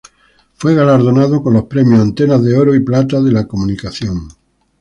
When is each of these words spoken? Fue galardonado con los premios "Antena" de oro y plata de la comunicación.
Fue 0.55 0.73
galardonado 0.73 1.43
con 1.43 1.53
los 1.53 1.65
premios 1.65 1.99
"Antena" 1.99 2.39
de 2.39 2.57
oro 2.57 2.73
y 2.73 2.79
plata 2.79 3.21
de 3.21 3.31
la 3.31 3.45
comunicación. 3.47 4.29